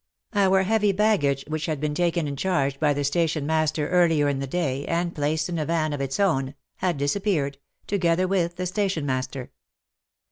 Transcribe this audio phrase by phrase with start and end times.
[0.33, 3.03] Our heavy baggage, which had been taken WAR AND WOMEN 209 in charge by the
[3.03, 6.97] station master earlier in the day, and placed in a van of its own, had
[6.97, 9.51] disappeared, together with the station master.